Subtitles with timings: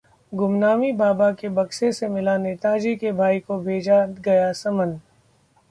[0.31, 4.99] गुमनामी बाबा के बक्से से मिला नेताजी के भाई को भेजा गया समन